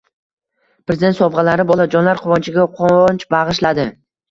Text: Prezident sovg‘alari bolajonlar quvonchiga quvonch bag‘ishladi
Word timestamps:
Prezident 0.89 1.17
sovg‘alari 1.19 1.67
bolajonlar 1.73 2.23
quvonchiga 2.23 2.67
quvonch 2.81 3.29
bag‘ishladi 3.37 3.89